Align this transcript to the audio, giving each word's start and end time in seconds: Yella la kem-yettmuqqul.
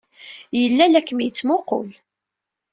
Yella 0.59 0.85
la 0.87 1.01
kem-yettmuqqul. 1.07 1.89